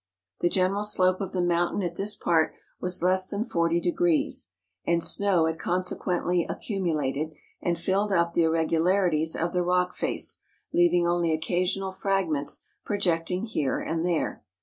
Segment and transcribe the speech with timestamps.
[0.39, 4.49] The general slope of the mountain at this part was less than forty degrees,
[4.83, 10.41] and snow had consequently accu¬ mulated, and filled up the irregularities of the rock face,
[10.73, 14.43] leaving only occasional fragments projecting here and there.